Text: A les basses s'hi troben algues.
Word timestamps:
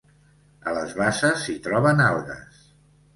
A 0.69 0.71
les 0.77 0.95
basses 1.01 1.43
s'hi 1.43 1.55
troben 1.67 2.01
algues. 2.07 2.63